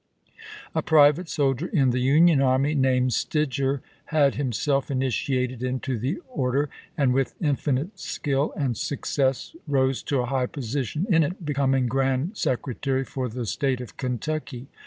[0.73, 2.15] A private soldier m the General.
[2.15, 8.75] Union army, named Stidger, had himself initiated into the order, and with infinite skill and
[8.75, 13.95] success rose to a high position in it, becoming Grand Secretary for the State of
[13.97, 14.65] Kentucky.